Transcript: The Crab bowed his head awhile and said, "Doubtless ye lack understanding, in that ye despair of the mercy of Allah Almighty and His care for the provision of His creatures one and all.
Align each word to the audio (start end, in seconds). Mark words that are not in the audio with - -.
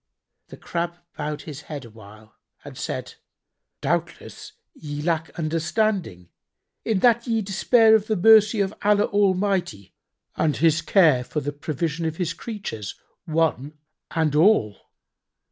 The 0.47 0.57
Crab 0.57 0.95
bowed 1.15 1.43
his 1.43 1.61
head 1.69 1.85
awhile 1.85 2.35
and 2.65 2.75
said, 2.75 3.13
"Doubtless 3.81 4.53
ye 4.73 4.99
lack 4.99 5.29
understanding, 5.37 6.29
in 6.83 7.01
that 7.01 7.27
ye 7.27 7.43
despair 7.43 7.93
of 7.93 8.07
the 8.07 8.15
mercy 8.15 8.61
of 8.61 8.73
Allah 8.81 9.05
Almighty 9.05 9.93
and 10.35 10.57
His 10.57 10.81
care 10.81 11.23
for 11.23 11.39
the 11.39 11.53
provision 11.53 12.05
of 12.07 12.17
His 12.17 12.33
creatures 12.33 12.95
one 13.25 13.77
and 14.09 14.33
all. 14.33 14.89